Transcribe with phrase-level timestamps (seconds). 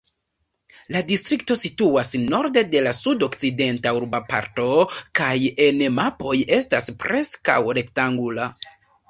[0.93, 4.67] La distrikto situas norde de la sud-okcidenta urboparto
[5.21, 8.51] kaj en mapoj estas preskaŭ rektangula.